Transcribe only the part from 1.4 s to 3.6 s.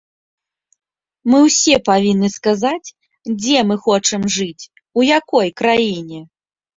ўсе павінны сказаць, дзе